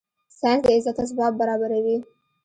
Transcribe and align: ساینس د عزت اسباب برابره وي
ساینس 0.39 0.61
د 0.65 0.67
عزت 0.75 0.97
اسباب 1.03 1.33
برابره 1.41 1.77
وي 1.85 1.97